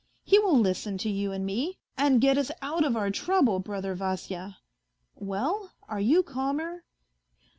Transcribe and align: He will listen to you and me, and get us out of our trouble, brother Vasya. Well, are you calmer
He 0.23 0.39
will 0.39 0.57
listen 0.59 0.97
to 0.97 1.11
you 1.11 1.31
and 1.31 1.45
me, 1.45 1.77
and 1.95 2.19
get 2.19 2.35
us 2.35 2.49
out 2.63 2.83
of 2.83 2.97
our 2.97 3.11
trouble, 3.11 3.59
brother 3.59 3.93
Vasya. 3.93 4.57
Well, 5.13 5.73
are 5.87 5.99
you 6.01 6.23
calmer 6.23 6.85